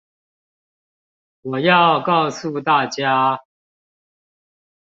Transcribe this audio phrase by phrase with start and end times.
[1.43, 3.39] 我要告訴大家